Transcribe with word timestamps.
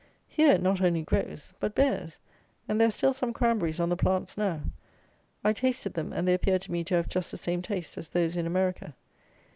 Here 0.27 0.53
it 0.55 0.63
not 0.63 0.81
only 0.81 1.03
grows, 1.03 1.53
but 1.59 1.75
bears; 1.75 2.17
and 2.67 2.81
there 2.81 2.87
are 2.87 2.89
still 2.89 3.13
some 3.13 3.33
cranberries 3.33 3.79
on 3.79 3.89
the 3.89 3.95
plants 3.95 4.35
now. 4.35 4.61
I 5.43 5.53
tasted 5.53 5.93
them, 5.93 6.11
and 6.11 6.27
they 6.27 6.33
appeared 6.33 6.63
to 6.63 6.71
me 6.71 6.83
to 6.85 6.95
have 6.95 7.07
just 7.07 7.29
the 7.29 7.37
same 7.37 7.61
taste 7.61 7.99
as 7.99 8.09
those 8.09 8.35
in 8.35 8.47
America. 8.47 8.95